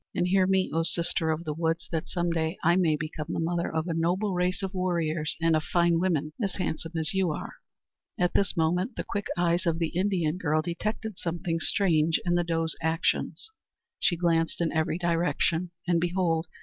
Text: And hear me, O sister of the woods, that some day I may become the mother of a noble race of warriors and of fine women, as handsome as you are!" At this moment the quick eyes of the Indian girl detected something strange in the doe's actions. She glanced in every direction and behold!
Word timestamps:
And 0.15 0.25
hear 0.29 0.47
me, 0.47 0.67
O 0.73 0.81
sister 0.81 1.29
of 1.29 1.43
the 1.43 1.53
woods, 1.53 1.87
that 1.91 2.07
some 2.07 2.31
day 2.31 2.57
I 2.63 2.75
may 2.75 2.95
become 2.95 3.27
the 3.29 3.39
mother 3.39 3.71
of 3.71 3.87
a 3.87 3.93
noble 3.93 4.33
race 4.33 4.63
of 4.63 4.73
warriors 4.73 5.37
and 5.39 5.55
of 5.55 5.63
fine 5.63 5.99
women, 5.99 6.33
as 6.41 6.55
handsome 6.55 6.93
as 6.97 7.13
you 7.13 7.29
are!" 7.31 7.53
At 8.19 8.33
this 8.33 8.57
moment 8.57 8.95
the 8.95 9.03
quick 9.03 9.27
eyes 9.37 9.67
of 9.67 9.77
the 9.77 9.89
Indian 9.89 10.37
girl 10.37 10.63
detected 10.63 11.19
something 11.19 11.59
strange 11.59 12.19
in 12.25 12.33
the 12.33 12.43
doe's 12.43 12.75
actions. 12.81 13.51
She 13.99 14.17
glanced 14.17 14.59
in 14.59 14.71
every 14.73 14.97
direction 14.97 15.69
and 15.87 16.01
behold! 16.01 16.47